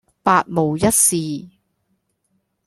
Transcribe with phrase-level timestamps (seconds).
[0.23, 1.47] 百無一是